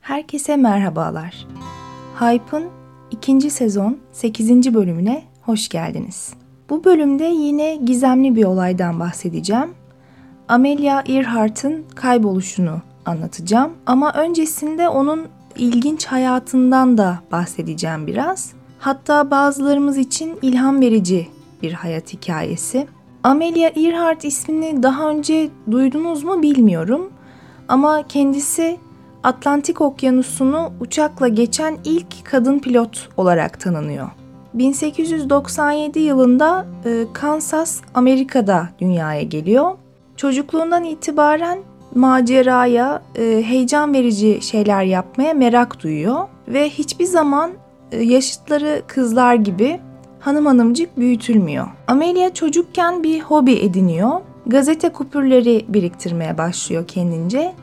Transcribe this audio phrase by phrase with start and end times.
[0.00, 1.46] Herkese merhabalar.
[2.20, 2.64] Hype'ın
[3.10, 4.74] ikinci sezon 8.
[4.74, 6.34] bölümüne hoş geldiniz.
[6.70, 9.74] Bu bölümde yine gizemli bir olaydan bahsedeceğim.
[10.48, 18.59] Amelia Earhart'ın kayboluşunu anlatacağım ama öncesinde onun ilginç hayatından da bahsedeceğim biraz.
[18.80, 21.28] Hatta bazılarımız için ilham verici
[21.62, 22.86] bir hayat hikayesi.
[23.22, 27.12] Amelia Earhart ismini daha önce duydunuz mu bilmiyorum.
[27.68, 28.76] Ama kendisi
[29.22, 34.10] Atlantik Okyanusu'nu uçakla geçen ilk kadın pilot olarak tanınıyor.
[34.54, 39.72] 1897 yılında e, Kansas, Amerika'da dünyaya geliyor.
[40.16, 41.58] Çocukluğundan itibaren
[41.94, 47.50] maceraya, e, heyecan verici şeyler yapmaya merak duyuyor ve hiçbir zaman
[47.92, 49.80] yaşıtları kızlar gibi
[50.20, 51.66] hanım hanımcık büyütülmüyor.
[51.86, 54.20] Amelia çocukken bir hobi ediniyor.
[54.46, 57.54] Gazete kupürleri biriktirmeye başlıyor kendince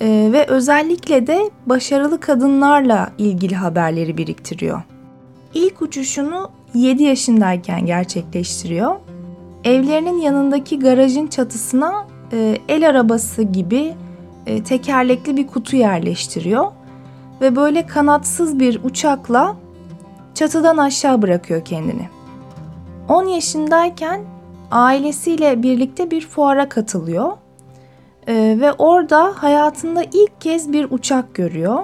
[0.00, 4.82] ee, ve özellikle de başarılı kadınlarla ilgili haberleri biriktiriyor.
[5.54, 8.96] İlk uçuşunu 7 yaşındayken gerçekleştiriyor.
[9.64, 13.94] Evlerinin yanındaki garajın çatısına e, el arabası gibi
[14.46, 16.66] e, tekerlekli bir kutu yerleştiriyor
[17.40, 19.56] ve böyle kanatsız bir uçakla
[20.34, 22.08] çatıdan aşağı bırakıyor kendini.
[23.08, 24.20] 10 yaşındayken
[24.70, 27.32] ailesiyle birlikte bir fuara katılıyor
[28.26, 31.78] ee, ve orada hayatında ilk kez bir uçak görüyor.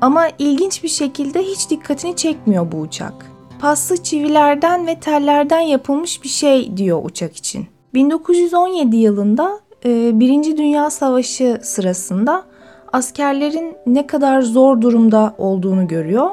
[0.00, 3.14] Ama ilginç bir şekilde hiç dikkatini çekmiyor bu uçak.
[3.60, 7.66] Paslı çivilerden ve tellerden yapılmış bir şey diyor uçak için.
[7.94, 12.44] 1917 yılında e, Birinci Dünya Savaşı sırasında
[12.92, 16.30] askerlerin ne kadar zor durumda olduğunu görüyor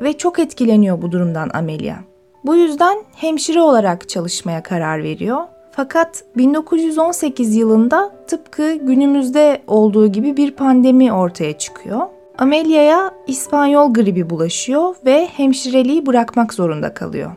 [0.00, 1.96] ve çok etkileniyor bu durumdan Amelia.
[2.44, 5.38] Bu yüzden hemşire olarak çalışmaya karar veriyor
[5.70, 12.00] fakat 1918 yılında tıpkı günümüzde olduğu gibi bir pandemi ortaya çıkıyor.
[12.38, 17.30] Amelia'ya İspanyol gribi bulaşıyor ve hemşireliği bırakmak zorunda kalıyor.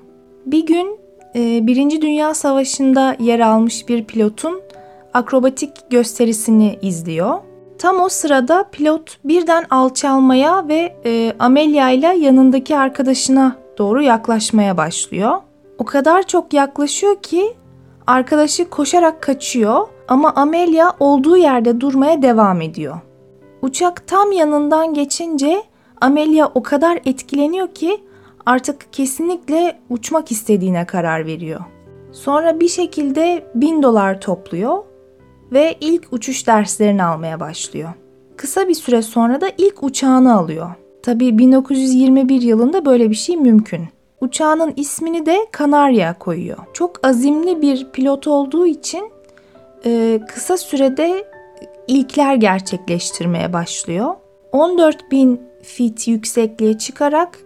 [0.45, 0.99] Bir gün
[1.35, 4.61] e, Birinci Dünya Savaşı'nda yer almış bir pilotun
[5.13, 7.37] akrobatik gösterisini izliyor.
[7.83, 15.31] Tam o sırada pilot birden alçalmaya ve e, Amelia ile yanındaki arkadaşına doğru yaklaşmaya başlıyor.
[15.77, 17.53] O kadar çok yaklaşıyor ki
[18.07, 22.97] Arkadaşı koşarak kaçıyor ama Amelia olduğu yerde durmaya devam ediyor.
[23.61, 25.63] Uçak tam yanından geçince
[26.01, 28.03] Amelia o kadar etkileniyor ki
[28.45, 31.61] artık kesinlikle uçmak istediğine karar veriyor.
[32.11, 34.83] Sonra bir şekilde bin dolar topluyor
[35.53, 37.89] ve ilk uçuş derslerini almaya başlıyor.
[38.37, 40.69] Kısa bir süre sonra da ilk uçağını alıyor.
[41.03, 43.87] Tabii 1921 yılında böyle bir şey mümkün.
[44.21, 46.57] Uçağının ismini de Kanarya koyuyor.
[46.73, 49.11] Çok azimli bir pilot olduğu için
[49.85, 51.25] e, kısa sürede
[51.87, 54.13] ilkler gerçekleştirmeye başlıyor.
[54.51, 57.39] 14 bin fit yüksekliğe çıkarak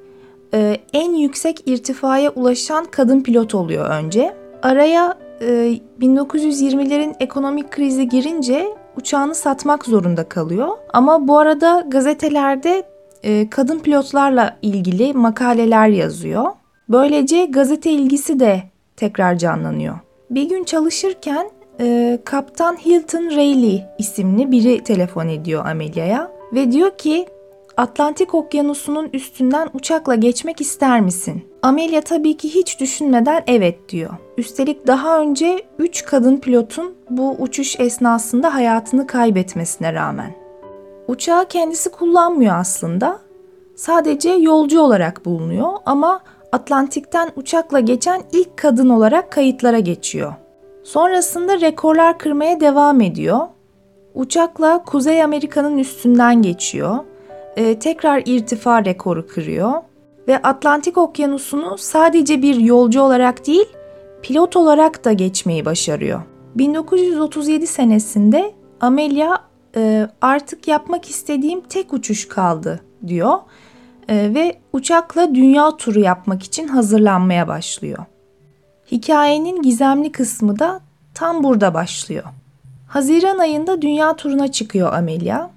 [0.53, 4.35] e, en yüksek irtifaya ulaşan kadın pilot oluyor önce.
[4.63, 8.67] Araya 1920'lerin ekonomik krizi girince
[8.97, 10.67] uçağını satmak zorunda kalıyor.
[10.93, 12.83] Ama bu arada gazetelerde
[13.23, 16.45] e, kadın pilotlarla ilgili makaleler yazıyor.
[16.89, 18.63] Böylece gazete ilgisi de
[18.95, 19.99] tekrar canlanıyor.
[20.29, 21.49] Bir gün çalışırken
[21.79, 27.25] e, Kaptan Hilton Rayleigh isimli biri telefon ediyor Amelia'ya ve diyor ki
[27.77, 31.43] Atlantik Okyanusu'nun üstünden uçakla geçmek ister misin?
[31.61, 34.09] Amelia tabii ki hiç düşünmeden evet diyor.
[34.37, 40.35] Üstelik daha önce 3 kadın pilotun bu uçuş esnasında hayatını kaybetmesine rağmen.
[41.07, 43.19] Uçağı kendisi kullanmıyor aslında.
[43.75, 46.19] Sadece yolcu olarak bulunuyor ama
[46.51, 50.33] Atlantik'ten uçakla geçen ilk kadın olarak kayıtlara geçiyor.
[50.83, 53.39] Sonrasında rekorlar kırmaya devam ediyor.
[54.13, 56.97] Uçakla Kuzey Amerika'nın üstünden geçiyor.
[57.57, 59.73] Ee, tekrar irtifa rekoru kırıyor
[60.27, 63.65] ve Atlantik Okyanusu'nu sadece bir yolcu olarak değil,
[64.21, 66.21] pilot olarak da geçmeyi başarıyor.
[66.55, 69.37] 1937 senesinde Amelia
[69.75, 73.37] e, artık yapmak istediğim tek uçuş kaldı diyor
[74.09, 78.05] e, ve uçakla dünya turu yapmak için hazırlanmaya başlıyor.
[78.91, 80.79] Hikayenin gizemli kısmı da
[81.13, 82.23] tam burada başlıyor.
[82.87, 85.56] Haziran ayında dünya turuna çıkıyor Amelia.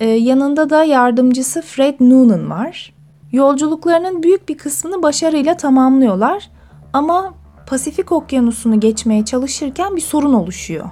[0.00, 2.94] Ee, yanında da yardımcısı Fred Noonan var.
[3.32, 6.50] Yolculuklarının büyük bir kısmını başarıyla tamamlıyorlar
[6.92, 7.34] ama
[7.66, 10.84] Pasifik Okyanusu'nu geçmeye çalışırken bir sorun oluşuyor.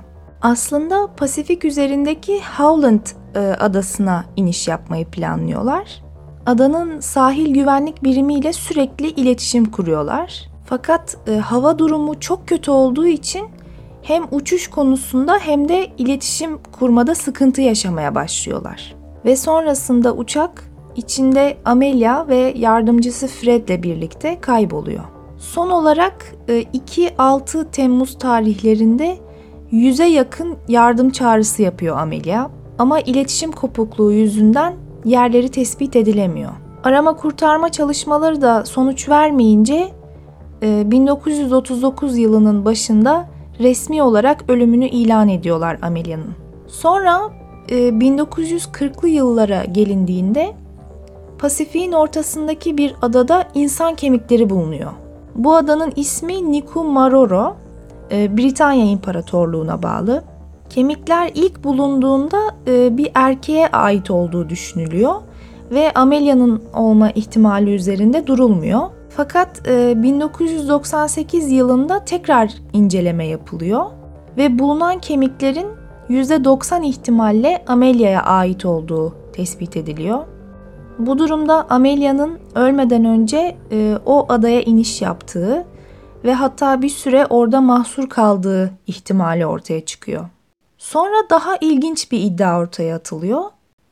[0.43, 6.03] Aslında Pasifik üzerindeki Howland e, adasına iniş yapmayı planlıyorlar.
[6.47, 10.49] adanın sahil güvenlik birimiyle sürekli iletişim kuruyorlar.
[10.67, 13.49] Fakat e, hava durumu çok kötü olduğu için
[14.03, 18.95] hem uçuş konusunda hem de iletişim kurmada sıkıntı yaşamaya başlıyorlar.
[19.25, 20.65] Ve sonrasında uçak
[20.97, 25.05] içinde Amelia ve yardımcısı Fred'le birlikte kayboluyor.
[25.39, 29.19] Son olarak 2-6 Temmuz tarihlerinde
[29.73, 36.53] 100'e yakın yardım çağrısı yapıyor Amelia ama iletişim kopukluğu yüzünden yerleri tespit edilemiyor.
[36.85, 39.89] Arama kurtarma çalışmaları da sonuç vermeyince
[40.63, 43.29] 1939 yılının başında
[43.63, 46.35] resmi olarak ölümünü ilan ediyorlar Amelia'nın.
[46.67, 47.21] Sonra
[47.69, 50.53] 1940'lı yıllara gelindiğinde
[51.39, 54.91] Pasifik'in ortasındaki bir adada insan kemikleri bulunuyor.
[55.35, 57.57] Bu adanın ismi Niku Maroro,
[58.11, 60.25] Britanya İmparatorluğu'na bağlı.
[60.71, 62.39] Kemikler ilk bulunduğunda
[62.97, 65.15] bir erkeğe ait olduğu düşünülüyor
[65.71, 68.81] ve Amelia'nın olma ihtimali üzerinde durulmuyor.
[69.17, 73.87] Fakat 1998 yılında tekrar inceleme yapılıyor
[74.37, 75.67] ve bulunan kemiklerin
[76.11, 80.25] %90 ihtimalle Amelia'ya ait olduğu tespit ediliyor.
[80.99, 85.65] Bu durumda Amelia'nın ölmeden önce e, o adaya iniş yaptığı
[86.25, 90.25] ve hatta bir süre orada mahsur kaldığı ihtimali ortaya çıkıyor.
[90.79, 93.43] Sonra daha ilginç bir iddia ortaya atılıyor.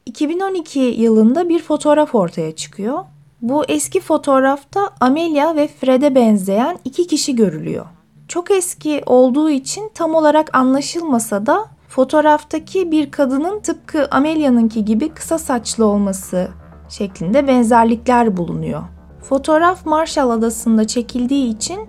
[0.06, 2.98] 2012 yılında bir fotoğraf ortaya çıkıyor.
[3.42, 7.86] Bu eski fotoğrafta Amelia ve Fred'e benzeyen iki kişi görülüyor.
[8.28, 15.38] Çok eski olduğu için tam olarak anlaşılmasa da fotoğraftaki bir kadının tıpkı Amelia'nınki gibi kısa
[15.38, 16.48] saçlı olması
[16.88, 18.82] şeklinde benzerlikler bulunuyor.
[19.22, 21.80] Fotoğraf Marshall Adası'nda çekildiği için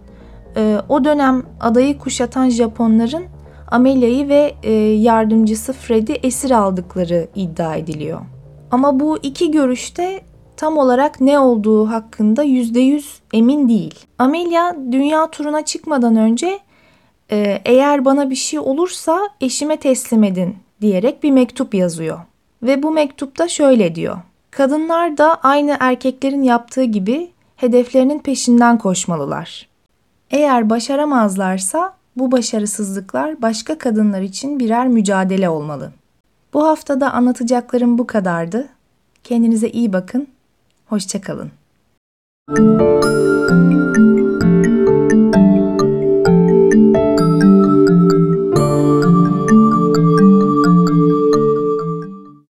[0.58, 3.24] e, o dönem adayı kuşatan Japonların
[3.72, 8.22] Amelia'yı ve e, yardımcısı Fred'i esir aldıkları iddia ediliyor.
[8.72, 10.22] Ama bu iki görüşte
[10.62, 13.04] tam olarak ne olduğu hakkında %100
[13.34, 14.06] emin değil.
[14.20, 16.60] Amelia dünya turuna çıkmadan önce
[17.32, 22.20] e, eğer bana bir şey olursa eşime teslim edin diyerek bir mektup yazıyor.
[22.64, 24.18] Ve bu mektupta şöyle diyor.
[24.52, 29.68] Kadınlar da aynı erkeklerin yaptığı gibi hedeflerinin peşinden koşmalılar.
[30.32, 35.92] Eğer başaramazlarsa bu başarısızlıklar başka kadınlar için birer mücadele olmalı.
[36.54, 38.70] Bu haftada anlatacaklarım bu kadardı.
[39.24, 40.28] Kendinize iyi bakın.
[40.92, 41.52] Hoşçakalın.
[42.50, 43.91] Müzik